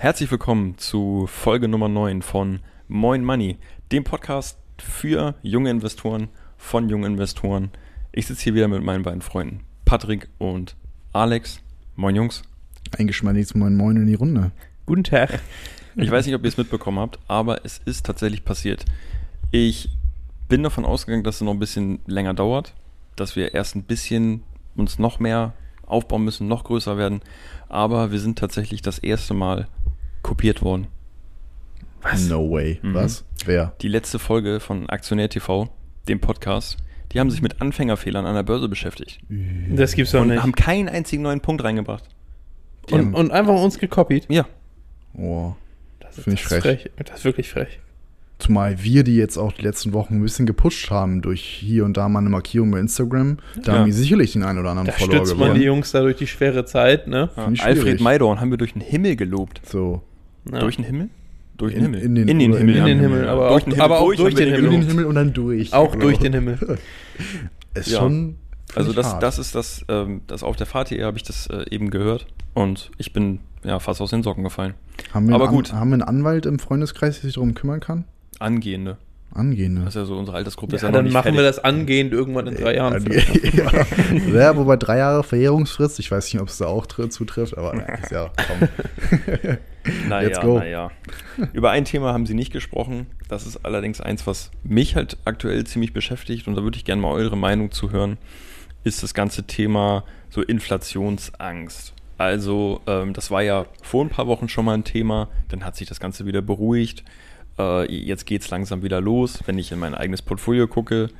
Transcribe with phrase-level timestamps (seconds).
[0.00, 3.58] Herzlich willkommen zu Folge Nummer 9 von Moin Money,
[3.92, 7.70] dem Podcast für junge Investoren von jungen Investoren.
[8.10, 10.74] Ich sitze hier wieder mit meinen beiden Freunden Patrick und
[11.12, 11.60] Alex.
[11.96, 12.40] Moin Jungs.
[12.96, 14.52] Eingeschmeidiges Moin Moin in die Runde.
[14.86, 15.38] Guten Tag.
[15.96, 18.86] Ich weiß nicht, ob ihr es mitbekommen habt, aber es ist tatsächlich passiert.
[19.50, 19.90] Ich
[20.48, 22.72] bin davon ausgegangen, dass es noch ein bisschen länger dauert,
[23.16, 24.44] dass wir erst ein bisschen
[24.76, 25.52] uns noch mehr
[25.84, 27.20] aufbauen müssen, noch größer werden.
[27.68, 29.68] Aber wir sind tatsächlich das erste Mal
[30.30, 30.86] kopiert worden.
[32.02, 32.28] Was?
[32.28, 32.78] No way.
[32.82, 32.94] Mhm.
[32.94, 33.24] Was?
[33.46, 33.72] Wer?
[33.82, 35.68] Die letzte Folge von Aktionär TV,
[36.08, 36.76] dem Podcast,
[37.10, 39.18] die haben sich mit Anfängerfehlern an der Börse beschäftigt.
[39.74, 40.40] Das gibt's doch und nicht.
[40.40, 42.04] haben keinen einzigen neuen Punkt reingebracht.
[42.88, 44.26] Die Und, haben, und einfach uns gekopiert.
[44.28, 44.46] ja,
[45.18, 45.54] Oh.
[45.98, 46.90] Das, Finde ich ist frech.
[47.04, 47.80] Das ist wirklich frech.
[48.38, 51.96] Zumal wir die jetzt auch die letzten Wochen ein bisschen gepusht haben durch hier und
[51.96, 53.38] da mal eine Markierung bei Instagram.
[53.64, 53.78] Da Ja.
[53.80, 55.62] haben die sicherlich den einen oder anderen Da Follower stützt man die gewonnen.
[55.66, 57.30] Jungs da durch die schwere Zeit, ne?
[57.36, 57.52] ja.
[57.64, 58.00] Alfred.
[58.00, 59.60] Maidorn haben wir durch den Himmel gelobt.
[59.66, 60.02] So.
[60.50, 60.58] Ja.
[60.60, 61.08] Durch den Himmel?
[61.56, 62.00] Durch den In- Himmel.
[62.02, 62.76] in den- in den Himmel.
[62.76, 64.70] in den Himmel, aber durch auch- den Himmel aber auch durch, den In Himmel.
[64.70, 64.90] den gelobt.
[64.90, 65.72] Himmel und dann durch.
[65.74, 66.04] Auch Genau.
[66.04, 66.78] durch den Himmel.
[67.74, 67.98] Ist Ja.
[68.00, 68.36] schon.
[68.74, 69.22] Also das, hart.
[69.22, 72.26] das ist das, ähm, das auf der Fahrt hier habe ich das äh, eben gehört
[72.54, 74.74] und ich bin ja fast aus den Socken gefallen.
[75.12, 75.72] Haben wir aber einen, gut.
[75.72, 78.04] An, haben wir einen Anwalt im Freundeskreis, der sich darum kümmern kann?
[78.38, 78.96] Angehende.
[79.32, 79.82] Angehende.
[79.82, 80.74] Das ist ja so unsere Altersgruppe.
[80.76, 81.38] ist Ja, ja noch dann nicht machen fertig.
[81.38, 83.06] wir das angehend irgendwann in drei Jahren.
[83.52, 83.70] ja.
[84.34, 87.74] ja, wobei drei Jahre Verjährungsfrist, ich weiß nicht, ob es da auch tr- zutrifft, aber
[88.02, 88.68] ist ja komm.
[90.08, 90.58] Naja, Let's go.
[90.58, 90.90] naja.
[91.52, 93.06] Über ein Thema haben sie nicht gesprochen.
[93.28, 97.00] Das ist allerdings eins, was mich halt aktuell ziemlich beschäftigt und da würde ich gerne
[97.00, 98.18] mal eure Meinung zu hören,
[98.84, 101.94] ist das ganze Thema so Inflationsangst.
[102.18, 105.76] Also, ähm, das war ja vor ein paar Wochen schon mal ein Thema, dann hat
[105.76, 107.02] sich das Ganze wieder beruhigt.
[107.60, 109.40] Äh, jetzt geht es langsam wieder los.
[109.46, 111.10] Wenn ich in mein eigenes Portfolio gucke,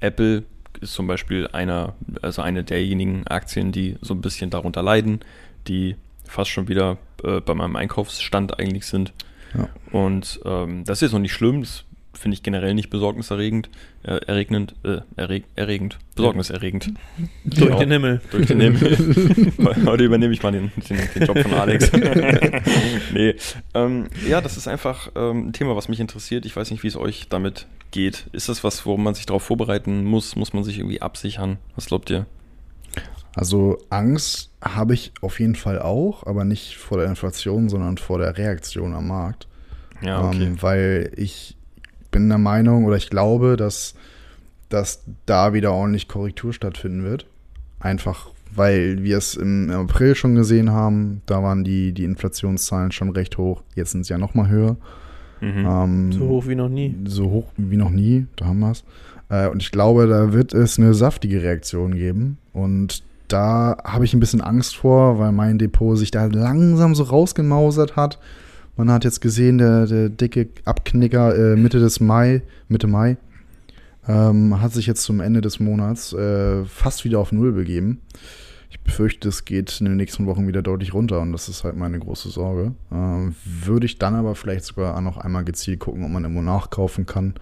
[0.00, 0.44] Apple
[0.80, 5.20] ist zum Beispiel einer, also eine derjenigen Aktien, die so ein bisschen darunter leiden,
[5.66, 9.12] die fast schon wieder äh, bei meinem Einkaufsstand eigentlich sind.
[9.54, 9.68] Ja.
[9.90, 13.70] Und ähm, das ist noch nicht schlimm, das finde ich generell nicht besorgniserregend,
[14.02, 16.92] äh, erregend, äh, erreg, erregend, besorgniserregend.
[17.44, 17.78] Durch Ja.
[17.78, 18.20] den Himmel.
[18.30, 19.52] Durch den Himmel.
[19.86, 21.90] Heute übernehme ich mal den, den, den Job von Alex.
[23.14, 23.34] nee.
[23.74, 26.46] Ähm, ja, das ist einfach ähm, ein Thema, was mich interessiert.
[26.46, 28.26] Ich weiß nicht, wie es euch damit geht.
[28.32, 30.36] Ist das was, worum man sich darauf vorbereiten muss?
[30.36, 31.58] Muss man sich irgendwie absichern?
[31.76, 32.26] Was glaubt ihr?
[33.34, 38.18] Also Angst habe ich auf jeden Fall auch, aber nicht vor der Inflation, sondern vor
[38.18, 39.46] der Reaktion am Markt.
[40.02, 40.42] Ja, okay.
[40.44, 41.56] ähm, weil ich
[42.10, 43.94] bin der Meinung oder ich glaube, dass,
[44.68, 47.26] dass da wieder ordentlich Korrektur stattfinden wird.
[47.78, 53.10] Einfach weil wir es im, April schon gesehen haben, da waren die, die Inflationszahlen schon
[53.10, 53.62] recht hoch.
[53.74, 54.76] Jetzt sind sie ja noch mal höher.
[55.40, 55.66] mhm.
[55.66, 56.94] Ähm, So hoch wie noch nie.
[57.06, 58.84] so hoch wie noch nie, da haben wir es.
[59.28, 62.38] Äh, und ich glaube, da wird es eine saftige Reaktion geben.
[62.52, 67.04] Und da habe ich ein bisschen Angst vor, weil mein Depot sich da langsam so
[67.04, 68.18] rausgemausert hat.
[68.80, 73.18] Man hat jetzt gesehen, der, der dicke Abknicker äh, Mitte des Mai, Mitte Mai,
[74.08, 78.00] ähm, hat sich jetzt zum Ende des Monats äh, fast wieder auf Null begeben.
[78.70, 81.76] Ich befürchte, es geht in den nächsten Wochen wieder deutlich runter und das ist halt
[81.76, 82.72] meine große Sorge.
[82.90, 87.04] Ähm, würde ich dann aber vielleicht sogar noch einmal gezielt gucken, ob man irgendwo nachkaufen
[87.04, 87.34] kann.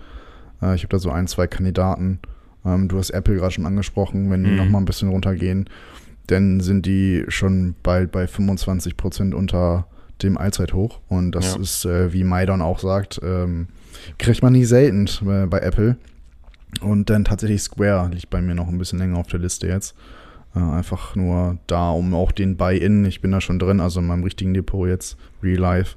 [0.60, 2.18] Äh, ich habe da so ein, zwei Kandidaten.
[2.64, 4.56] Ähm, du hast Apple gerade schon angesprochen, wenn die Mhm.
[4.56, 5.70] noch mal ein bisschen runtergehen,
[6.26, 9.86] dann sind die schon bald bei 25 Prozent unter
[10.22, 11.00] dem Allzeithoch.
[11.08, 11.60] Und das Ja.
[11.60, 13.68] ist, äh, wie Maidon auch sagt, ähm,
[14.18, 15.96] kriegt man nie selten äh, bei Apple.
[16.80, 19.94] Und dann tatsächlich Square liegt bei mir noch ein bisschen länger auf der Liste jetzt.
[20.54, 24.06] Äh, einfach nur da, um auch den Buy-In, ich bin da schon drin, also in
[24.06, 25.96] meinem richtigen Depot jetzt, Real Life,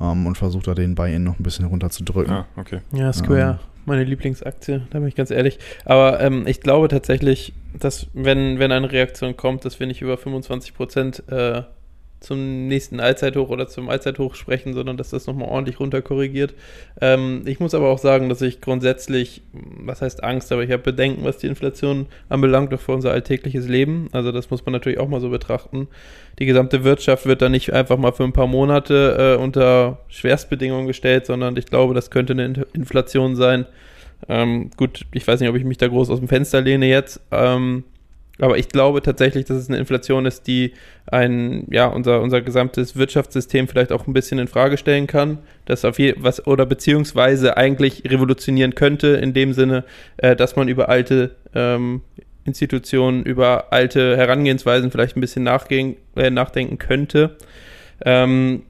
[0.00, 2.32] ähm, und versuche da den Buy-In noch ein bisschen runterzudrücken.
[2.32, 2.80] Ah, okay.
[2.92, 5.58] Ja, Square, meine Lieblingsaktie, da bin ich ganz ehrlich.
[5.84, 10.16] Aber ähm, ich glaube tatsächlich, dass wenn, wenn eine Reaktion kommt, dass wir nicht über
[10.16, 11.62] 25 Prozent äh,
[12.22, 16.54] zum nächsten Allzeithoch oder zum Allzeithoch sprechen, sondern dass das nochmal ordentlich runterkorrigiert.
[17.00, 20.82] Ähm, ich muss aber auch sagen, dass ich grundsätzlich, was heißt Angst, aber ich habe
[20.82, 24.08] Bedenken, was die Inflation anbelangt, auch für unser alltägliches Leben.
[24.12, 25.88] Also das muss man natürlich auch mal so betrachten.
[26.38, 30.86] Die gesamte Wirtschaft wird da nicht einfach mal für ein paar Monate äh, unter Schwerstbedingungen
[30.86, 33.66] gestellt, sondern ich glaube, das könnte eine In- Inflation sein.
[34.28, 37.20] Ähm, gut, ich weiß nicht, ob ich mich da groß aus dem Fenster lehne jetzt.
[37.32, 37.84] Ähm,
[38.38, 40.72] Aber ich glaube tatsächlich, dass es eine Inflation ist, die
[41.06, 45.38] ein, ja, unser, unser gesamtes Wirtschaftssystem vielleicht auch ein bisschen in Frage stellen kann.
[45.66, 49.84] Das auf je, was, oder beziehungsweise eigentlich revolutionieren könnte, in dem Sinne,
[50.16, 52.00] äh, dass man über alte ähm,
[52.44, 57.36] Institutionen, über alte Herangehensweisen vielleicht ein bisschen nachgehen, äh, nachdenken könnte.
[58.04, 58.62] Ähm,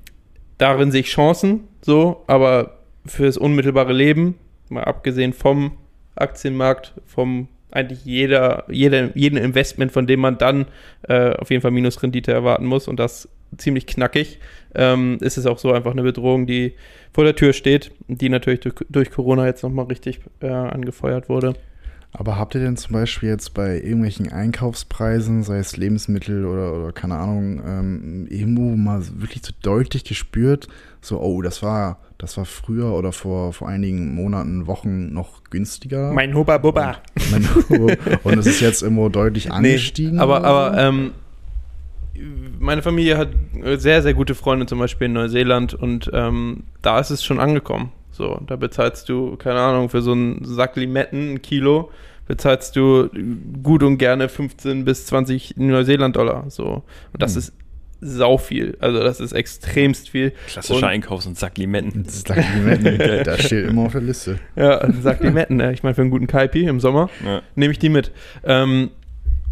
[0.58, 4.34] darin sehe ich Chancen, so, aber fürs unmittelbare Leben,
[4.68, 5.72] mal abgesehen vom
[6.14, 10.66] Aktienmarkt, vom eigentlich jeder, jeder, jeden Investment, von dem man dann
[11.08, 14.38] äh, auf jeden Fall Minusrendite erwarten muss und das ziemlich knackig,
[14.74, 16.74] ähm, ist es auch so einfach eine Bedrohung, die
[17.12, 21.54] vor der Tür steht, die natürlich durch, durch Corona jetzt nochmal richtig äh, angefeuert wurde.
[22.14, 26.92] Aber habt ihr denn zum Beispiel jetzt bei irgendwelchen Einkaufspreisen, sei es Lebensmittel oder, oder
[26.92, 30.68] keine Ahnung, ähm, irgendwo mal wirklich so deutlich gespürt,
[31.00, 36.12] so, oh, das war, das war früher oder vor, vor einigen Monaten, Wochen noch günstiger?
[36.12, 36.98] Mein Hubba Bubba.
[37.32, 40.16] Und, und es ist jetzt irgendwo deutlich angestiegen?
[40.16, 41.12] Nee, aber, aber ähm,
[42.58, 43.30] meine Familie hat
[43.76, 47.90] sehr, sehr gute Freunde zum Beispiel in Neuseeland und ähm, da ist es schon angekommen.
[48.12, 51.90] So, da bezahlst du, keine Ahnung, für so einen Sack Limetten, ein Kilo,
[52.26, 53.08] bezahlst du
[53.62, 56.44] gut und gerne 15 bis 20 Neuseeland-Dollar.
[56.50, 56.84] So.
[57.12, 57.38] Und das hm.
[57.38, 57.52] ist
[58.02, 58.76] sau viel.
[58.80, 60.32] Also das ist extremst viel.
[60.48, 62.04] Klassischer Einkaufs- und Sack Limetten.
[62.04, 64.38] Sack Limetten, da steht immer auf der Liste.
[64.56, 65.60] Ja, ein Sack Limetten.
[65.70, 67.42] Ich meine, für einen guten Kaipi im Sommer ja.
[67.54, 68.10] nehme ich die mit.
[68.44, 68.90] Ähm,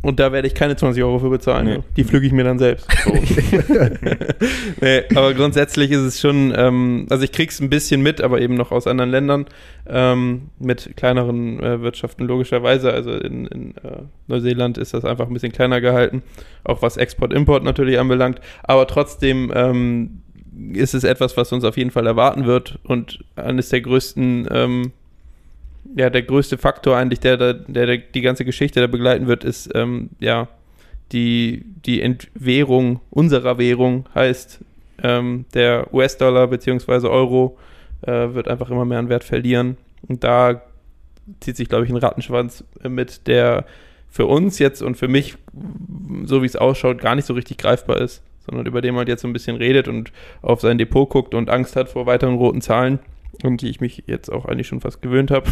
[0.03, 1.67] und da werde ich keine 20 Euro für bezahlen.
[1.67, 1.79] Nee.
[1.97, 2.87] Die pflüge ich mir dann selbst.
[3.01, 3.13] So.
[4.81, 8.41] nee, aber grundsätzlich ist es schon, ähm, also ich kriege es ein bisschen mit, aber
[8.41, 9.47] eben noch aus anderen Ländern
[9.89, 12.93] ähm, mit kleineren äh, Wirtschaften logischerweise.
[12.93, 16.23] Also in, in äh, Neuseeland ist das einfach ein bisschen kleiner gehalten,
[16.65, 18.41] auch was Export-Import natürlich anbelangt.
[18.63, 20.21] Aber trotzdem ähm,
[20.75, 24.93] ist es etwas, was uns auf jeden Fall erwarten wird und eines der größten ähm,
[25.97, 29.71] ja, der größte Faktor eigentlich, der, der, der die ganze Geschichte da begleiten wird, ist
[29.75, 30.49] ähm, ja
[31.13, 34.61] die, die Entwährung unserer Währung heißt,
[35.03, 37.09] ähm, der US-Dollar bzw.
[37.09, 37.59] Euro
[38.03, 39.77] äh, wird einfach immer mehr an Wert verlieren.
[40.07, 40.63] Und da
[41.41, 43.65] zieht sich, glaube ich, ein Rattenschwanz mit, der
[44.09, 45.37] für uns jetzt und für mich,
[46.25, 49.23] so wie es ausschaut, gar nicht so richtig greifbar ist, sondern über den man jetzt
[49.23, 50.13] so ein bisschen redet und
[50.43, 52.99] auf sein Depot guckt und Angst hat vor weiteren roten Zahlen
[53.43, 55.51] um die ich mich jetzt auch eigentlich schon fast gewöhnt habe.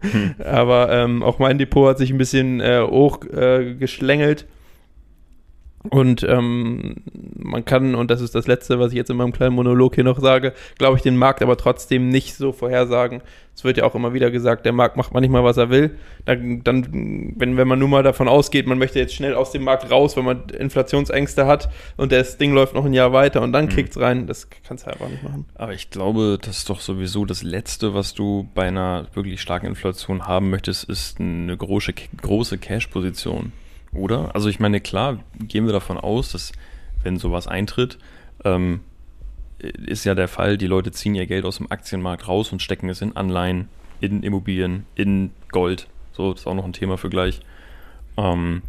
[0.00, 0.34] hm.
[0.44, 4.46] Aber ähm, auch mein Depot hat sich ein bisschen äh, hochgeschlängelt.
[5.90, 6.96] Und ähm,
[7.36, 10.04] man kann, und das ist das Letzte, was ich jetzt in meinem kleinen Monolog hier
[10.04, 13.20] noch sage, glaube ich, den Markt aber trotzdem nicht so vorhersagen.
[13.54, 15.98] Es wird ja auch immer wieder gesagt, der Markt macht manchmal, was er will.
[16.24, 19.62] Dann, dann wenn, wenn man nun mal davon ausgeht, man möchte jetzt schnell aus dem
[19.62, 23.52] Markt raus, wenn man Inflationsängste hat und das Ding läuft noch ein Jahr weiter und
[23.52, 23.70] dann mhm.
[23.70, 25.44] kickt es rein, das kannst du einfach nicht machen.
[25.54, 29.66] Aber ich glaube, das ist doch sowieso das Letzte, was du bei einer wirklich starken
[29.66, 31.92] Inflation haben möchtest, ist eine große,
[32.22, 33.52] große Cash-Position.
[33.94, 34.34] Oder?
[34.34, 36.52] Also ich meine, klar, gehen wir davon aus, dass
[37.02, 37.98] wenn sowas eintritt,
[38.44, 38.80] ähm,
[39.58, 42.88] ist ja der Fall, die Leute ziehen ihr Geld aus dem Aktienmarkt raus und stecken
[42.88, 43.68] es in Anleihen,
[44.00, 45.86] in Immobilien, in Gold.
[46.12, 47.40] So, das ist auch noch ein Thema für gleich.
[48.16, 48.62] Ähm,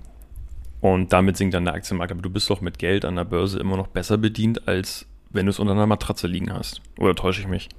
[0.82, 2.12] und damit sinkt dann der Aktienmarkt.
[2.12, 5.48] Aber du bist doch mit Geld an der Börse immer noch besser bedient, als wenn
[5.48, 6.82] du es unter einer Matratze liegen hast.
[7.00, 7.70] Oder täusche ich mich?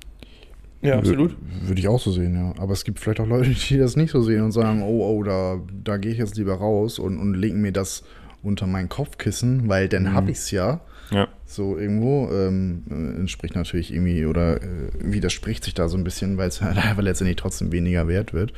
[0.83, 1.37] Ja, absolut.
[1.63, 2.55] Würde ich auch so sehen, ja.
[2.61, 5.23] Aber es gibt vielleicht auch Leute, die das nicht so sehen und sagen, oh, oh,
[5.23, 8.05] da, da gehe ich jetzt lieber raus und, und legen mir das
[8.43, 10.13] unter mein Kopfkissen, weil dann mhm.
[10.13, 10.81] habe ich es ja.
[11.11, 11.29] Ja.
[11.45, 16.37] So irgendwo ähm, äh, entspricht natürlich irgendwie oder äh, widerspricht sich da so ein bisschen,
[16.37, 18.53] weil es halt einfach letztendlich trotzdem weniger wert wird.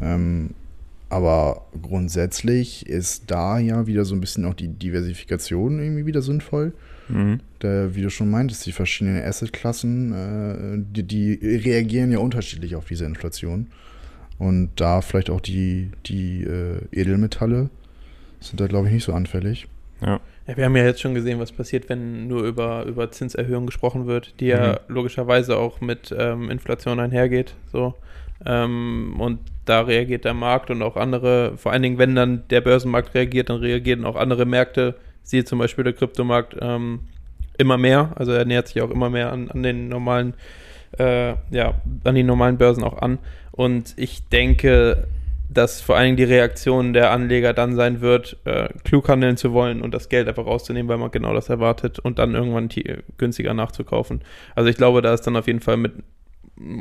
[0.00, 0.50] Ähm,
[1.08, 6.72] aber grundsätzlich ist da ja wieder so ein bisschen auch die Diversifikation irgendwie wieder sinnvoll.
[7.12, 7.40] Mhm.
[7.58, 12.86] Da, wie du schon meintest, die verschiedenen Assetklassen, äh, die, die, reagieren ja unterschiedlich auf
[12.86, 13.68] diese Inflation.
[14.38, 17.68] Und da vielleicht auch die, die äh, Edelmetalle
[18.40, 19.66] sind da, glaube ich, nicht so anfällig.
[20.00, 20.20] Ja.
[20.46, 20.56] ja.
[20.56, 24.40] Wir haben ja jetzt schon gesehen, was passiert, wenn nur über, über Zinserhöhungen gesprochen wird,
[24.40, 24.94] die ja mhm.
[24.94, 27.54] logischerweise auch mit ähm, Inflation einhergeht.
[27.70, 27.94] So.
[28.46, 32.62] Ähm, und da reagiert der Markt und auch andere, vor allen Dingen, wenn dann der
[32.62, 37.00] Börsenmarkt reagiert, dann reagieren auch andere Märkte siehe zum Beispiel der Kryptomarkt ähm,
[37.58, 40.34] immer mehr, also er nähert sich auch immer mehr an, an den normalen,
[40.98, 41.74] äh, ja,
[42.04, 43.18] an die normalen Börsen auch an.
[43.52, 45.06] Und ich denke,
[45.52, 49.52] dass vor allen Dingen die Reaktion der Anleger dann sein wird, äh, klug handeln zu
[49.52, 52.68] wollen und das Geld einfach rauszunehmen, weil man genau das erwartet und dann irgendwann
[53.18, 54.22] günstiger nachzukaufen.
[54.54, 55.92] Also ich glaube, da ist dann auf jeden Fall mit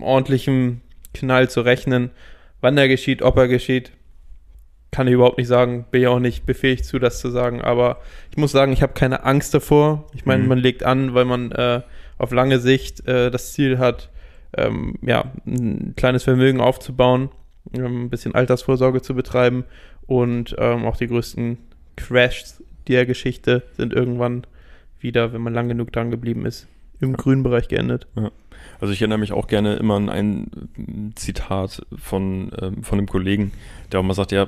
[0.02, 0.82] ordentlichem
[1.14, 2.12] Knall zu rechnen,
[2.62, 3.92] wann er geschieht, ob er geschieht
[4.92, 7.98] kann ich überhaupt nicht sagen, bin ja auch nicht befähigt zu, das zu sagen, aber
[8.32, 10.06] ich muss sagen, ich habe keine Angst davor.
[10.14, 10.50] Ich meine, mhm.
[10.50, 11.82] man legt an, weil man äh,
[12.18, 14.10] auf lange Sicht äh, das Ziel hat,
[14.58, 17.30] ähm, ja, ein kleines Vermögen aufzubauen,
[17.74, 19.64] ähm, ein bisschen Altersvorsorge zu betreiben
[20.08, 21.58] Und ähm, auch die größten
[21.96, 24.48] Crashs der Geschichte sind irgendwann
[25.00, 26.68] wieder, wenn man lang genug dran geblieben ist,
[27.00, 28.08] im grünen Bereich geendet.
[28.82, 33.52] Also ich erinnere mich auch gerne immer an ein Zitat von, ähm, von einem Kollegen,
[33.92, 34.48] der auch mal sagt, ja,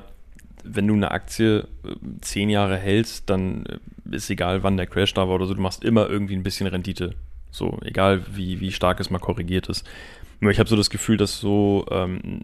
[0.63, 5.13] wenn du eine Aktie äh, zehn Jahre hältst, dann äh, ist egal, wann der Crash
[5.13, 7.15] da war oder so, du machst immer irgendwie ein bisschen Rendite.
[7.51, 9.85] So, egal wie, wie stark es mal korrigiert ist.
[10.39, 12.41] Nur ich habe so das Gefühl, dass so ähm,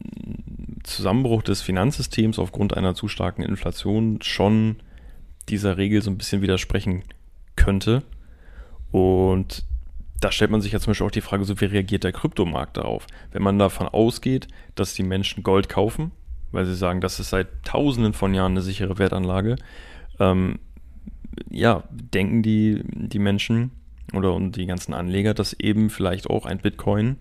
[0.84, 4.78] Zusammenbruch des Finanzsystems aufgrund einer zu starken Inflation schon
[5.50, 7.04] dieser Regel so ein bisschen widersprechen
[7.56, 8.04] könnte.
[8.92, 9.64] Und
[10.20, 12.78] da stellt man sich ja zum Beispiel auch die Frage, so wie reagiert der Kryptomarkt
[12.78, 13.08] darauf?
[13.32, 16.12] Wenn man davon ausgeht, dass die Menschen Gold kaufen,
[16.52, 19.58] weil sie sagen, das ist seit tausenden von Jahren eine sichere Wertanlage,
[20.20, 20.60] ähm,
[21.50, 23.72] ja, denken die, die Menschen
[24.14, 27.18] oder und die ganzen Anleger, dass eben vielleicht auch ein Bitcoin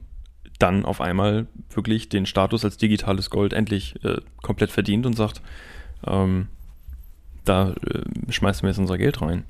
[0.59, 5.42] dann auf einmal wirklich den Status als digitales Gold endlich äh, komplett verdient und sagt,
[6.06, 6.49] ähm,
[7.45, 9.45] da äh, schmeißen wir jetzt unser Geld rein.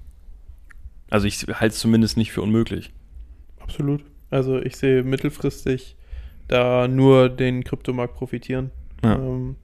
[1.09, 2.93] Also ich halte es zumindest nicht für unmöglich.
[3.61, 4.05] Absolut.
[4.31, 5.97] Also ich sehe mittelfristig
[6.49, 8.71] da nur den Kryptomarkt profitieren.
[9.03, 9.17] Ja.
[9.17, 9.57] Ähm,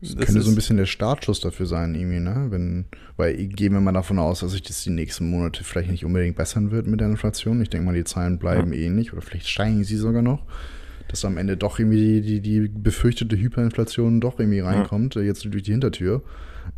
[0.00, 2.46] Das, das könnte so ein bisschen der Startschuss dafür sein, irgendwie, ne?
[2.48, 6.04] Wenn, weil gehen wir mal davon aus, dass sich das die nächsten Monate vielleicht nicht
[6.04, 7.60] unbedingt bessern wird mit der Inflation.
[7.60, 10.42] Ich denke mal, die Zahlen bleiben ähnlich oder vielleicht steigen sie sogar noch.
[11.10, 15.44] Dass am Ende doch irgendwie die, die, die befürchtete Hyperinflation doch irgendwie reinkommt, äh, jetzt
[15.44, 16.22] durch die Hintertür.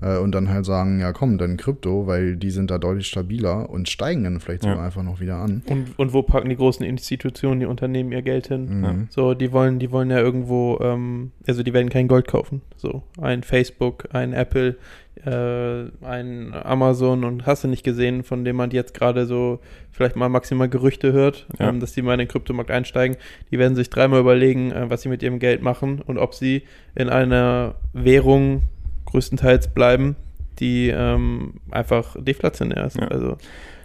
[0.00, 3.68] Äh, und dann halt sagen, ja komm, dann Krypto, weil die sind da deutlich stabiler
[3.68, 4.84] und steigen dann vielleicht sogar Ja.
[4.84, 5.62] einfach noch wieder an.
[5.68, 8.80] Und, und wo packen die großen Institutionen, die Unternehmen ihr Geld hin?
[8.80, 9.08] Mhm.
[9.10, 12.62] So, die wollen, die wollen ja irgendwo, ähm, also die werden kein Gold kaufen.
[12.76, 14.76] So, ein Facebook, ein Apple,
[15.24, 20.16] äh, ein Amazon und hast du nicht gesehen, von dem man jetzt gerade so vielleicht
[20.16, 21.68] mal maximal Gerüchte hört, Ja.
[21.68, 23.16] ähm, dass die mal in den Kryptomarkt einsteigen.
[23.50, 26.62] Die werden sich dreimal überlegen, äh, was sie mit ihrem Geld machen und ob sie
[26.94, 28.62] in einer Währung
[29.06, 30.16] größtenteils bleiben,
[30.58, 32.96] die ähm, einfach deflationär ist.
[32.98, 33.08] Ja.
[33.08, 33.36] Also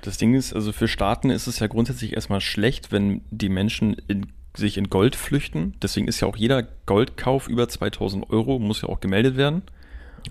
[0.02, 3.96] Das Ding ist, also für Staaten ist es ja grundsätzlich erstmal schlecht, wenn die Menschen
[4.08, 5.74] in, sich in Gold flüchten.
[5.82, 9.64] Deswegen ist ja auch jeder Goldkauf über 2000 Euro, muss ja auch gemeldet werden.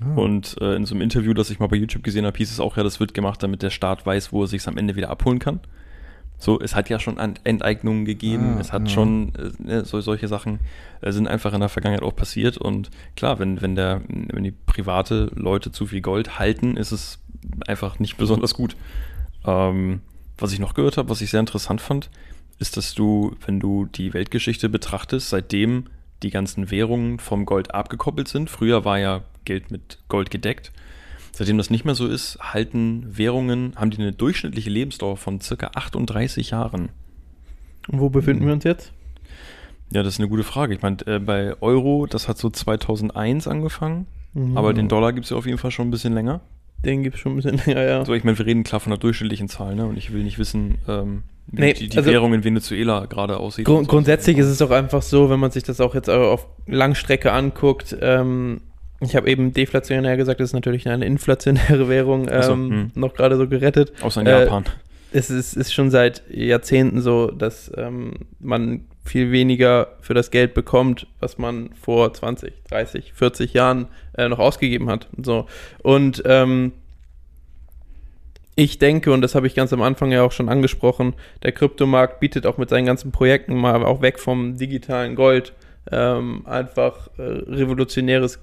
[0.00, 0.14] Ah.
[0.14, 2.60] Und äh, in so einem Interview, das ich mal bei YouTube gesehen habe, hieß es
[2.60, 5.10] auch ja, das wird gemacht, damit der Staat weiß, wo er sich am Ende wieder
[5.10, 5.60] abholen kann.
[6.38, 8.88] So, es hat ja schon Ent- Enteignungen gegeben, Ah, es hat ja.
[8.88, 10.58] schon äh, ne, so, solche Sachen
[11.00, 12.58] äh, sind einfach in der Vergangenheit auch passiert.
[12.58, 17.20] Und klar, wenn, wenn der, wenn die private Leute zu viel Gold halten, ist es
[17.66, 18.76] einfach nicht besonders gut.
[19.46, 20.00] Ähm,
[20.36, 22.10] was ich noch gehört habe, was ich sehr interessant fand,
[22.58, 25.84] ist, dass du, wenn du die Weltgeschichte betrachtest, seitdem
[26.22, 30.72] die ganzen Währungen vom Gold abgekoppelt sind, früher war ja Geld mit Gold gedeckt,
[31.32, 35.70] seitdem das nicht mehr so ist, halten Währungen, haben die eine durchschnittliche Lebensdauer von circa
[35.74, 36.88] 38 Jahren.
[37.88, 38.92] und wo befinden wir uns jetzt?
[39.92, 40.74] Ja, das ist eine gute Frage.
[40.74, 44.56] Ich meine, äh, bei Euro, das hat so 2001 angefangen, Mhm.
[44.56, 46.40] aber den Dollar gibt es ja auf jeden Fall schon ein bisschen länger.
[46.84, 48.04] Den gibt es schon ein bisschen länger, ja.
[48.04, 49.86] So, ich meine, wir reden klar von einer durchschnittlichen Zahl, ne?
[49.86, 53.64] Und ich will nicht wissen, ähm, Nee, die, die also- Währung in Venezuela gerade aussieht.
[53.64, 53.90] Grund, und so.
[53.90, 57.96] grundsätzlich ist es doch einfach so, wenn man sich das auch jetzt auf Langstrecke anguckt,
[58.00, 58.60] ähm,
[59.00, 62.90] ich habe eben deflationär gesagt, das ist natürlich eine inflationäre Währung, Ach so, ähm, hm.
[62.94, 63.92] noch gerade so gerettet.
[64.02, 64.64] Außer in äh, Japan.
[65.12, 70.52] Es ist, ist schon seit Jahrzehnten so, dass ähm, man viel weniger für das Geld
[70.52, 73.86] bekommt, was man vor 20, 30, 40 Jahren
[74.16, 75.08] äh, noch ausgegeben hat.
[75.22, 75.46] So.
[75.82, 76.72] Und ähm,
[78.56, 82.20] ich denke, und das habe ich ganz am Anfang ja auch schon angesprochen, der Kryptomarkt
[82.20, 85.52] bietet auch mit seinen ganzen Projekten mal auch weg vom digitalen Gold
[85.92, 88.40] ähm, einfach äh, revolutionäres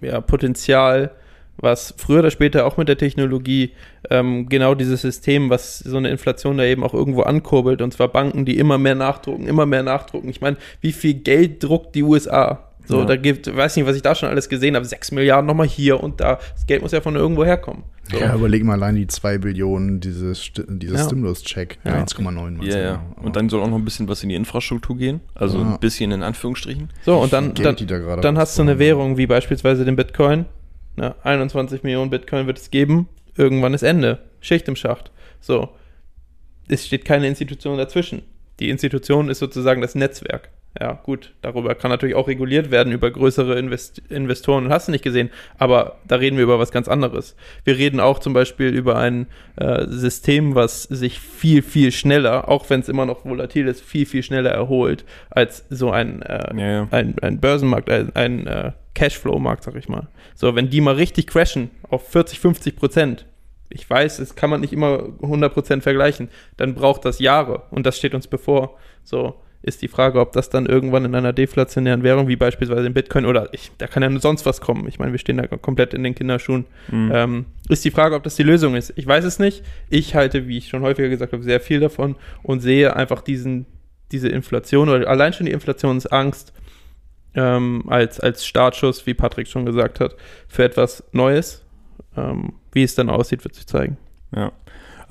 [0.00, 1.12] ja, Potenzial,
[1.56, 3.70] was früher oder später auch mit der Technologie
[4.10, 8.08] ähm, genau dieses System, was so eine Inflation da eben auch irgendwo ankurbelt, und zwar
[8.08, 10.28] Banken, die immer mehr nachdrucken, immer mehr nachdrucken.
[10.28, 12.73] Ich meine, wie viel Geld druckt die USA?
[12.86, 13.04] So, Ja.
[13.06, 16.02] da gibt, weiß nicht, was ich da schon alles gesehen habe, 6 Milliarden nochmal hier
[16.02, 16.38] und da.
[16.54, 17.84] Das Geld muss ja von irgendwo herkommen.
[18.10, 18.18] So.
[18.18, 21.06] Ja, überleg mal allein die 2 Billionen, dieses, dieses Ja.
[21.06, 21.78] Stimulus-Check.
[21.84, 21.94] Ja.
[21.94, 23.02] 1,9 Ja, ja.
[23.22, 25.20] Und dann soll auch noch ein bisschen was in die Infrastruktur gehen.
[25.34, 25.72] Also Ja.
[25.74, 26.90] ein bisschen in Anführungsstrichen.
[27.06, 28.78] So, und dann, Geld, dann, da dann hast du eine.
[28.78, 30.44] Währung wie beispielsweise den Bitcoin.
[30.96, 33.08] Ne, 21 Millionen Bitcoin wird es geben.
[33.36, 34.18] Irgendwann ist Ende.
[34.40, 35.10] Schicht im Schacht.
[35.40, 35.70] So.
[36.68, 38.22] Es steht keine Institution dazwischen.
[38.60, 40.50] Die Institution ist sozusagen das Netzwerk.
[40.80, 45.04] Ja, gut, darüber kann natürlich auch reguliert werden, über größere Invest Investoren, hast du nicht
[45.04, 47.36] gesehen, aber da reden wir über was ganz anderes.
[47.62, 52.68] Wir reden auch zum Beispiel über ein äh, System, was sich viel, viel schneller, auch
[52.70, 56.70] wenn es immer noch volatil ist, viel, viel schneller erholt als so ein, äh, Ja,
[56.70, 56.88] ja.
[56.90, 60.08] ein, ein Börsenmarkt, ein, ein äh, Cashflow-Markt, sag ich mal.
[60.34, 63.26] So, wenn die mal richtig crashen auf 40, 50 Prozent,
[63.68, 67.86] ich weiß, das kann man nicht immer 100 Prozent vergleichen, dann braucht das Jahre und
[67.86, 68.76] das steht uns bevor.
[69.04, 72.92] So, ist die Frage, ob das dann irgendwann in einer deflationären Währung, wie beispielsweise in
[72.92, 74.86] Bitcoin oder ich, da kann ja nur sonst was kommen.
[74.88, 76.66] Ich meine, wir stehen da komplett in den Kinderschuhen.
[76.90, 77.10] Mhm.
[77.14, 78.92] Ähm, ist die Frage, ob das die Lösung ist.
[78.96, 79.64] Ich weiß es nicht.
[79.88, 83.64] Ich halte, wie ich schon häufiger gesagt habe, sehr viel davon und sehe einfach diesen,
[84.12, 86.52] diese Inflation oder allein schon die Inflationsangst
[87.34, 90.14] ähm, als, als Startschuss, wie Patrick schon gesagt hat,
[90.46, 91.64] für etwas Neues.
[92.16, 93.96] Ähm, wie es dann aussieht, wird sich zeigen.
[94.36, 94.52] Ja.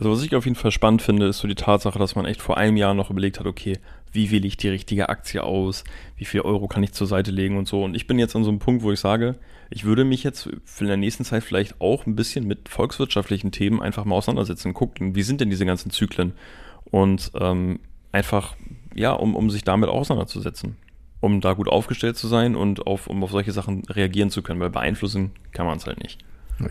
[0.04, 2.42] Also was ich auf jeden Fall spannend finde, ist so die Tatsache, dass man echt
[2.42, 3.80] vor einem Jahr noch überlegt hat, okay,
[4.12, 5.86] wie wähle ich die richtige Aktie aus,
[6.18, 7.86] wie viel Euro kann ich zur Seite legen und so.
[7.86, 9.36] Und ich bin jetzt an so einem Punkt, wo ich sage,
[9.70, 10.50] ich würde mich jetzt
[10.82, 15.16] in der nächsten Zeit vielleicht auch ein bisschen mit volkswirtschaftlichen Themen einfach mal auseinandersetzen, gucken,
[15.16, 16.34] wie sind denn diese ganzen Zyklen?
[16.84, 17.80] Und ähm,
[18.12, 18.58] einfach,
[18.94, 20.76] ja, um, um sich damit auseinanderzusetzen,
[21.22, 24.60] um da gut aufgestellt zu sein und auf, um auf solche Sachen reagieren zu können,
[24.60, 26.20] weil beeinflussen kann man es halt nicht.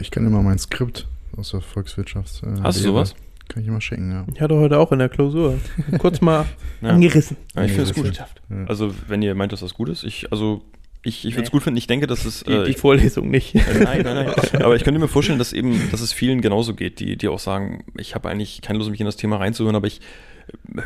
[0.01, 2.43] Ich kenne immer mein Skript aus der Volkswirtschaft.
[2.43, 3.15] Äh, Hast du sowas?
[3.49, 4.25] Kann ich immer schicken, ja.
[4.33, 5.59] Ich hatte heute auch in der Klausur
[5.99, 6.47] kurz mal
[6.81, 6.91] Ja.
[6.91, 7.37] angerissen.
[7.55, 8.17] Ja, ich finde es gut.
[8.17, 8.27] Ja.
[8.67, 10.63] Also, wenn ihr meint, dass das gut ist, ich, also,
[11.05, 11.53] ich, ich würde es Nee.
[11.53, 11.77] gut finden.
[11.77, 12.45] Ich denke, dass es.
[12.45, 13.55] Die, äh, die ich, Vorlesung nicht.
[13.55, 14.35] äh, nein, nein, nein.
[14.63, 17.41] Aber ich könnte mir vorstellen, dass eben, dass es vielen genauso geht, die, die auch
[17.41, 20.01] sagen, ich habe eigentlich keine Lust, mich in das Thema reinzuhören, aber ich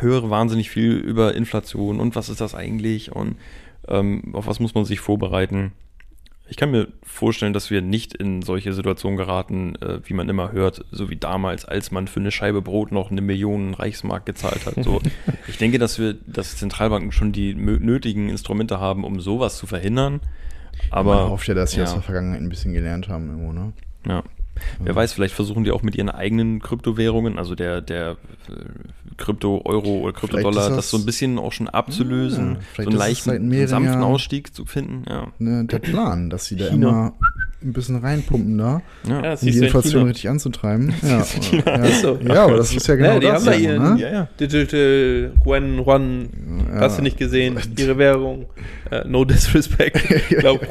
[0.01, 3.37] höre wahnsinnig viel über Inflation und was ist das eigentlich und
[3.89, 5.73] ähm, auf was muss man sich vorbereiten.
[6.49, 10.53] Ich kann mir vorstellen, dass wir nicht in solche Situationen geraten, äh, wie man immer
[10.53, 14.65] hört, so wie damals, als man für eine Scheibe Brot noch eine Million Reichsmark gezahlt
[14.67, 14.75] hat.
[14.85, 15.01] So,
[15.49, 20.21] ich denke, dass wir, dass Zentralbanken schon die nötigen Instrumente haben, um sowas zu verhindern.
[20.91, 21.95] Aber Man hofft ja, dass sie aus ja.
[21.95, 23.73] der Vergangenheit ein bisschen gelernt haben irgendwo, ne?
[24.07, 24.23] ja.
[24.79, 28.17] Wer weiß, vielleicht versuchen die auch mit ihren eigenen Kryptowährungen, also der, der
[29.19, 32.99] äh, Krypto-Euro oder Kryptodollar, das, das- so ein bisschen auch schon abzulösen, Ja, so einen
[32.99, 35.05] leichten, mehreren sanften Jahren- Ausstieg zu finden.
[35.09, 35.29] Ja.
[35.39, 35.65] ne?
[35.65, 36.89] Der Plan, dass sie da China.
[36.89, 37.13] immer
[37.63, 39.23] ein bisschen reinpumpen da, Ja.
[39.23, 40.93] das um die Inflation richtig anzutreiben.
[41.03, 41.25] Ja,
[41.67, 42.19] ja, Ist so.
[42.23, 43.35] ja, aber das ist ja genau Ja, die das.
[43.35, 44.01] haben da ihren- ne?
[44.01, 44.29] ja, ja.
[44.39, 46.29] Digital Yuan Yuan,
[46.75, 46.81] Ja.
[46.81, 48.47] hast du nicht gesehen, ihre Währung.
[48.91, 49.97] Äh, no disrespect.
[50.31, 50.67] Ich glaube,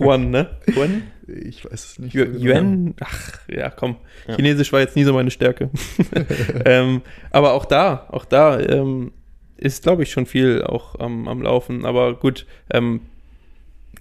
[0.00, 0.48] Yuan, ne?
[0.74, 1.02] Yuan?
[1.26, 2.14] Ich weiß es nicht.
[2.14, 2.38] Genau.
[2.38, 2.94] Yuan?
[3.00, 3.96] Ach, ja, komm.
[4.26, 4.36] Ja.
[4.36, 5.68] Chinesisch war jetzt nie so meine Stärke.
[6.64, 9.12] ähm, aber auch da, auch da ähm,
[9.58, 11.84] ist, glaube ich, schon viel auch am am Laufen.
[11.84, 13.00] Aber gut, ähm,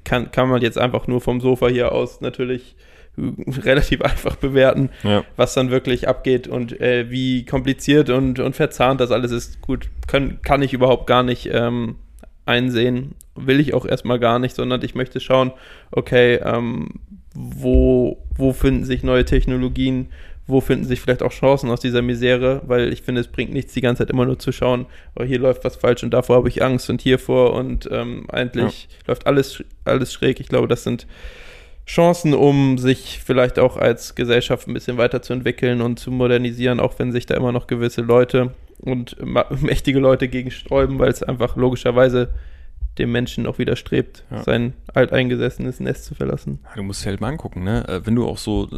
[0.08, 2.76] kann, kann man jetzt einfach nur vom Sofa hier aus natürlich
[3.17, 5.24] äh, relativ einfach bewerten, Ja.
[5.36, 9.62] was dann wirklich abgeht und äh, wie kompliziert und, und verzahnt das alles ist.
[9.62, 11.96] Gut, kann, kann ich überhaupt gar nicht ähm,
[12.46, 13.15] einsehen.
[13.36, 15.52] Will ich auch erstmal gar nicht, sondern ich möchte schauen,
[15.91, 16.89] okay, ähm,
[17.36, 20.08] wo, wo finden sich neue Technologien,
[20.48, 23.74] wo finden sich vielleicht auch Chancen aus dieser Misere, weil ich finde, es bringt nichts,
[23.74, 24.86] die ganze Zeit immer nur zu schauen,
[25.20, 28.88] oh, hier läuft was falsch und davor habe ich Angst und hiervor und ähm, eigentlich
[29.06, 30.40] läuft alles, alles schräg.
[30.40, 31.06] Ich glaube, das sind
[31.86, 37.12] Chancen, um sich vielleicht auch als Gesellschaft ein bisschen weiterzuentwickeln und zu modernisieren, auch wenn
[37.12, 39.16] sich da immer noch gewisse Leute und
[39.62, 42.30] mächtige Leute gegen sträuben, weil es einfach logischerweise
[43.00, 44.44] dem Menschen auch widerstrebt, Ja.
[44.44, 46.60] sein alteingesessenes Nest zu verlassen.
[46.64, 47.88] Ja, Du musst dir halt mal angucken, ne?
[47.88, 48.70] Äh, Wenn du auch so,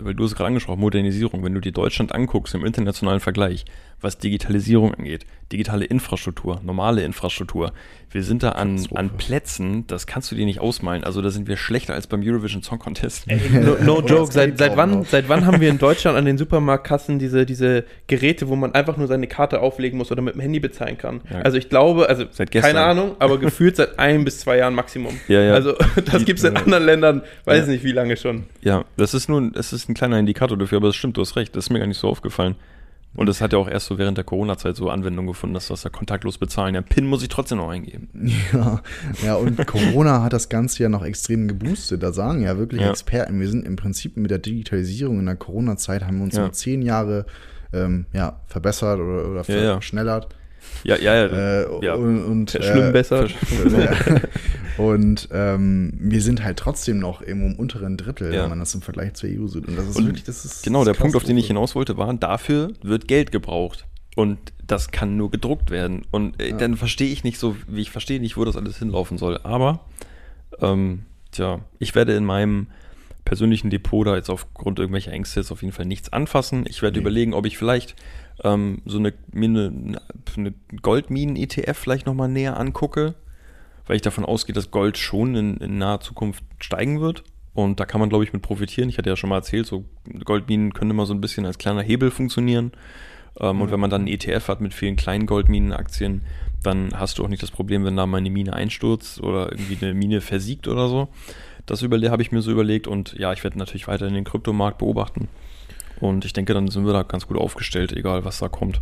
[0.00, 3.64] weil du es gerade angesprochen, Modernisierung, wenn du dir Deutschland anguckst im internationalen Vergleich,
[4.04, 7.72] was Digitalisierung angeht, digitale Infrastruktur, normale Infrastruktur,
[8.10, 11.02] wir sind da an, an Plätzen, das kannst du dir nicht ausmalen.
[11.02, 13.26] Also da sind wir schlechter als beim Eurovision Song Contest.
[13.52, 15.06] No, no joke, seit, seit, wann, noch.
[15.06, 18.96] seit wann haben wir in Deutschland an den Supermarktkassen diese, diese Geräte, wo man einfach
[18.96, 21.22] nur seine Karte auflegen muss oder mit dem Handy bezahlen kann?
[21.30, 21.40] Ja.
[21.40, 22.74] Also ich glaube, also Seit gestern.
[22.74, 25.18] keine Ahnung, aber gefühlt seit ein bis zwei Jahren Maximum.
[25.26, 25.54] Ja, ja.
[25.54, 25.74] Also
[26.12, 27.72] das gibt es in anderen Ländern, weiß Ja.
[27.72, 28.44] nicht wie lange schon.
[28.60, 31.34] Ja, das ist nur, das ist ein kleiner Indikator dafür, aber das stimmt, du hast
[31.36, 32.54] recht, das ist mir gar nicht so aufgefallen.
[33.16, 35.82] Und das hat ja auch erst so während der Corona-Zeit so Anwendung gefunden, dass das
[35.82, 36.74] da kontaktlos bezahlen.
[36.74, 38.08] Ja, PIN muss ich trotzdem noch eingeben.
[38.52, 38.80] Ja,
[39.24, 42.02] ja, und Corona hat das Ganze ja noch extrem geboostet.
[42.02, 42.90] Da sagen ja wirklich Ja.
[42.90, 46.46] Experten, wir sind im Prinzip mit der Digitalisierung in der Corona-Zeit haben wir uns Ja.
[46.46, 47.26] um zehn Jahre
[47.72, 49.80] ähm, ja, verbessert oder, oder Ja, ja.
[50.84, 51.26] Ja, ja, ja.
[51.62, 51.94] Äh, ja.
[51.94, 53.26] Und, und, Schlimm äh, besser.
[54.76, 58.42] und ähm, wir sind halt trotzdem noch im unteren Drittel, Ja.
[58.42, 59.66] wenn man das im Vergleich zur EU sieht.
[59.68, 61.74] Und das ist Und wirklich, das ist Genau, das der Punkt, auf den ich hinaus
[61.74, 63.86] wollte, war, dafür wird Geld gebraucht.
[64.16, 66.02] Und das kann nur gedruckt werden.
[66.10, 66.56] Und äh, Ja.
[66.56, 69.38] dann verstehe ich nicht so, wie ich verstehe nicht, wo das alles hinlaufen soll.
[69.42, 69.80] Aber,
[70.60, 71.00] ähm,
[71.32, 72.68] tja, ich werde in meinem
[73.24, 76.64] persönlichen Depot da jetzt aufgrund irgendwelcher Ängste jetzt auf jeden Fall nichts anfassen.
[76.68, 77.02] Ich werde Nee.
[77.02, 77.96] überlegen, ob ich vielleicht
[78.42, 80.00] ähm, so eine, mir eine,
[80.36, 83.14] eine Goldminen-ETF vielleicht nochmal näher angucke,
[83.86, 87.24] weil ich davon ausgehe, dass Gold schon in, in naher Zukunft steigen wird.
[87.52, 88.88] Und da kann man, glaube ich, mit profitieren.
[88.88, 89.84] Ich hatte ja schon mal erzählt, so
[90.24, 92.72] Goldminen können immer so ein bisschen als kleiner Hebel funktionieren.
[93.38, 96.22] Ähm, Und wenn man dann einen ETF hat mit vielen kleinen Goldminenaktien,
[96.62, 99.84] dann hast du auch nicht das Problem, wenn da mal eine Mine einstürzt oder irgendwie
[99.84, 101.08] eine Mine versiegt oder so.
[101.66, 105.28] Das habe ich mir so überlegt und ja, ich werde natürlich weiter den Kryptomarkt beobachten.
[106.04, 108.80] Und ich denke, dann sind wir da ganz gut aufgestellt, egal was da kommt.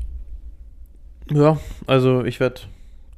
[1.30, 2.62] Ja, also ich werde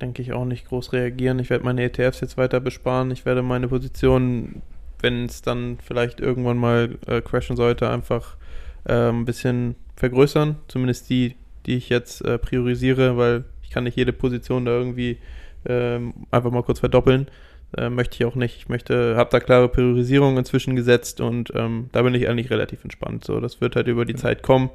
[0.01, 1.39] denke ich, auch nicht groß reagieren.
[1.39, 3.11] Ich werde meine ETFs jetzt weiter besparen.
[3.11, 4.63] Ich werde meine Position,
[5.01, 8.37] wenn es dann vielleicht irgendwann mal äh, crashen sollte, einfach
[8.85, 10.57] äh, ein bisschen vergrößern.
[10.69, 11.37] Zumindest die,
[11.67, 15.19] die ich jetzt äh, priorisiere, weil ich kann nicht jede Position da irgendwie
[15.67, 17.29] ähm, einfach mal kurz verdoppeln.
[17.77, 18.57] Äh, möchte ich auch nicht.
[18.57, 22.85] Ich möchte, habe da klare Priorisierung inzwischen gesetzt und ähm, da bin ich eigentlich relativ
[22.85, 23.25] entspannt.
[23.25, 24.71] So, das wird halt über die Zeit kommen.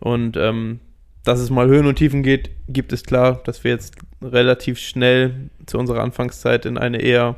[0.00, 0.80] Und ähm,
[1.24, 5.50] dass es mal Höhen und Tiefen geht, gibt es klar, dass wir jetzt relativ schnell
[5.66, 7.36] zu unserer Anfangszeit in eine eher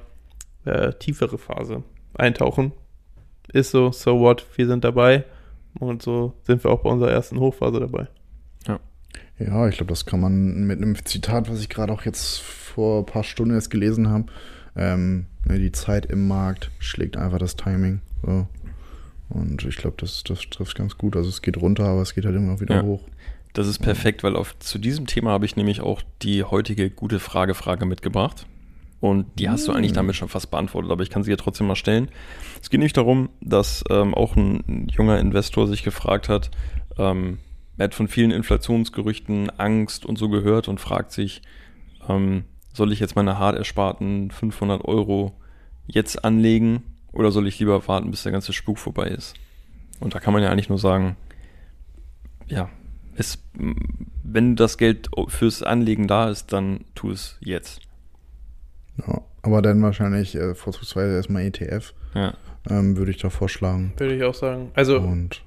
[0.65, 1.83] äh, tiefere Phase
[2.15, 2.73] eintauchen.
[3.53, 5.25] Ist so, so what, wir sind dabei.
[5.79, 8.09] Und so sind wir auch bei unserer ersten Hochphase dabei.
[9.41, 13.01] Ja, ich glaube, das kann man mit einem Zitat, was ich gerade auch jetzt vor
[13.01, 14.27] ein paar Stunden erst gelesen habe.
[14.81, 18.01] Ähm, ne, die Zeit im Markt schlägt einfach das Timing.
[18.25, 18.49] So.
[19.29, 21.15] Und ich glaube, das, das trifft ganz gut.
[21.15, 22.83] Also es geht runter, aber es geht halt immer wieder Ja.
[22.83, 23.07] hoch.
[23.53, 27.19] Das ist perfekt, weil auf, zu diesem Thema habe ich nämlich auch die heutige gute
[27.19, 28.47] Frage-Frage mitgebracht.
[29.01, 31.67] Und die hast du eigentlich damit schon fast beantwortet, aber ich kann sie ja trotzdem
[31.67, 32.11] mal stellen.
[32.63, 36.51] Es geht nämlich darum, dass ähm, auch ein junger Investor sich gefragt hat,
[36.99, 37.39] ähm,
[37.79, 41.41] er hat von vielen Inflationsgerüchten Angst und so gehört und fragt sich,
[42.11, 45.33] ähm, soll ich jetzt meine hart ersparten 500 Euro
[45.87, 49.35] jetzt anlegen oder soll ich lieber warten, bis der ganze Spuk vorbei ist?
[49.99, 51.17] Und da kann man ja eigentlich nur sagen,
[52.47, 52.69] ja,
[53.17, 53.39] es,
[54.23, 57.81] wenn das Geld fürs Anlegen da ist, dann tu es jetzt.
[59.07, 62.35] Ja, aber dann wahrscheinlich äh, vorzugsweise erstmal ETF, Ja.
[62.69, 63.93] ähm, würde ich da vorschlagen.
[63.97, 64.71] Würde ich auch sagen.
[64.75, 65.43] Also, Und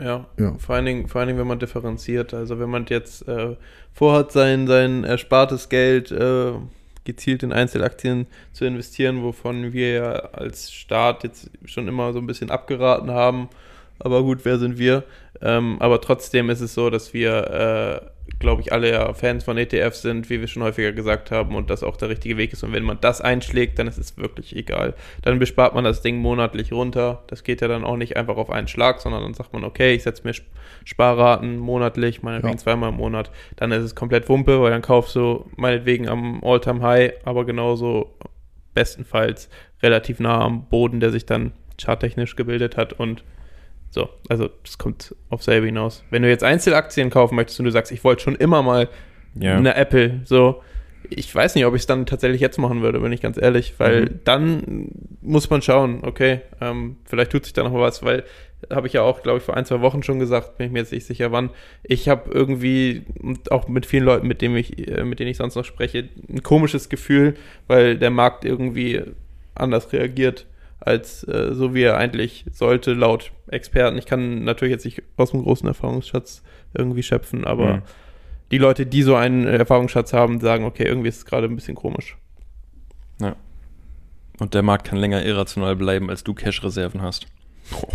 [0.00, 0.54] ja, Ja.
[0.58, 2.34] Vor, allen Dingen, vor allen Dingen, wenn man differenziert.
[2.34, 3.56] Also, wenn man jetzt äh,
[3.92, 6.52] vorhat, sein, sein erspartes Geld äh,
[7.04, 12.26] gezielt in Einzelaktien zu investieren, wovon wir ja als Staat jetzt schon immer so ein
[12.26, 13.48] bisschen abgeraten haben.
[13.98, 15.04] Aber gut, wer sind wir?
[15.40, 18.06] Ähm, aber trotzdem ist es so, dass wir, äh,
[18.38, 21.70] glaube ich, alle ja Fans von ETFs sind, wie wir schon häufiger gesagt haben, und
[21.70, 22.62] das auch der richtige Weg ist.
[22.64, 24.94] Und wenn man das einschlägt, dann ist es wirklich egal.
[25.22, 27.22] Dann bespart man das Ding monatlich runter.
[27.28, 29.94] Das geht ja dann auch nicht einfach auf einen Schlag, sondern dann sagt man, okay,
[29.94, 30.50] ich setze mir Sp-
[30.84, 32.58] Sparraten monatlich, meinetwegen Ja.
[32.58, 33.30] zweimal im Monat.
[33.56, 38.14] Dann ist es komplett Wumpe, weil dann kaufst du meinetwegen am All-Time-High, aber genauso
[38.74, 39.48] bestenfalls
[39.82, 43.24] relativ nah am Boden, der sich dann charttechnisch gebildet hat und
[43.96, 46.04] so, also das kommt auf selbe hinaus.
[46.10, 48.88] Wenn du jetzt Einzelaktien kaufen möchtest und du sagst, ich wollte schon immer mal
[49.34, 49.56] Ja.
[49.56, 50.62] eine Apple, so,
[51.08, 53.74] ich weiß nicht, ob ich es dann tatsächlich jetzt machen würde, bin ich ganz ehrlich,
[53.78, 54.20] weil Mhm.
[54.24, 54.88] dann
[55.22, 58.24] muss man schauen, okay, ähm, vielleicht tut sich da noch mal was, weil
[58.70, 60.80] habe ich ja auch, glaube ich, vor ein, zwei Wochen schon gesagt, bin ich mir
[60.80, 61.50] jetzt nicht sicher wann.
[61.84, 63.02] Ich habe irgendwie,
[63.50, 66.42] auch mit vielen Leuten, mit denen ich, äh, mit denen ich sonst noch spreche, ein
[66.42, 67.34] komisches Gefühl,
[67.66, 69.00] weil der Markt irgendwie
[69.54, 70.44] anders reagiert,
[70.80, 73.98] als äh, so wie er eigentlich sollte, laut Experten.
[73.98, 76.42] Ich kann natürlich jetzt nicht aus dem großen Erfahrungsschatz
[76.74, 77.82] irgendwie schöpfen, aber Mhm.
[78.50, 81.74] die Leute, die so einen Erfahrungsschatz haben, sagen, okay, irgendwie ist es gerade ein bisschen
[81.76, 82.16] komisch.
[84.38, 87.26] Und der Markt kann länger irrational bleiben, als du Cash-Reserven hast.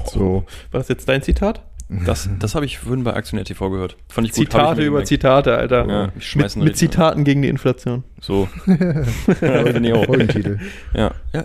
[0.07, 0.43] so.
[0.71, 1.63] War das jetzt dein Zitat?
[1.87, 3.95] Das, das habe ich vorhin bei Aktionär TV gehört.
[4.07, 4.45] Fand ich gut.
[4.45, 5.07] Zitate mir über gemerkt.
[5.09, 5.87] Zitate, Alter.
[5.87, 6.77] Ja, ich mit mit.
[6.77, 8.05] Zitaten gegen die Inflation.
[8.21, 8.47] So.
[8.65, 10.03] ja.
[10.03, 10.57] Folgentitel.
[10.95, 11.11] Ja.
[11.31, 11.43] ja.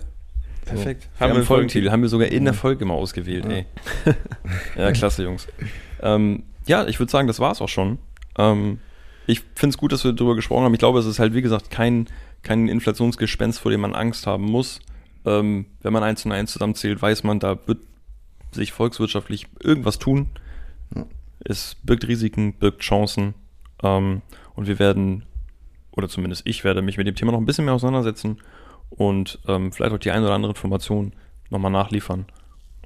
[0.67, 1.05] Perfekt.
[1.15, 2.59] Haben Haben wir einen Folgentitel, haben wir sogar in der Ja.
[2.61, 3.51] Folge mal ausgewählt, Ja.
[3.53, 3.67] ey.
[4.77, 5.47] Ja, klasse, Jungs.
[6.03, 7.99] Ähm, ja, ich würde sagen, das war's auch schon.
[8.37, 8.79] Ähm,
[9.27, 10.75] ich finde es gut, dass wir darüber gesprochen haben.
[10.75, 12.07] Ich glaube, es ist halt, wie gesagt, kein,
[12.43, 14.81] kein Inflationsgespenst, vor dem man Angst haben muss.
[15.25, 17.79] Ähm, wenn man eins und eins zusammenzählt, weiß man, da wird
[18.53, 20.29] sich volkswirtschaftlich irgendwas tun.
[21.41, 23.35] Es birgt Risiken, birgt Chancen.
[23.83, 24.23] Ähm,
[24.55, 25.25] und wir werden,
[25.93, 28.39] oder zumindest ich werde mich mit dem Thema noch ein bisschen mehr auseinandersetzen
[28.91, 31.13] und ähm, vielleicht auch die eine oder andere Information
[31.51, 32.27] nochmal nachliefern.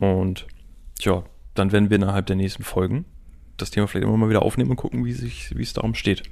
[0.01, 0.47] Und
[0.99, 1.23] tja,
[1.55, 3.05] dann werden wir innerhalb der nächsten Folgen
[3.57, 6.23] das Thema vielleicht immer mal wieder aufnehmen und gucken, wie, sich, wie es darum steht.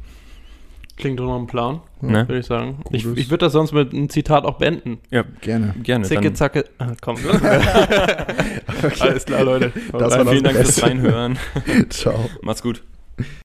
[0.97, 2.27] Klingt doch noch ein Plan, Ne?
[2.27, 2.83] würde ich sagen.
[2.91, 3.19] Ich, Gutes.
[3.23, 4.99] ich würde das sonst mit einem Zitat auch beenden.
[5.11, 5.75] Ja, Gerne.
[5.83, 6.05] gerne.
[6.07, 6.65] Zicke, Dann, zacke.
[6.79, 7.17] Ah, komm.
[9.01, 9.73] Alles klar, Leute.
[9.93, 10.83] Das war vielen Dank das fürs Beste.
[10.87, 11.39] Reinhören.
[11.91, 12.29] Ciao.
[12.43, 12.83] Macht's gut.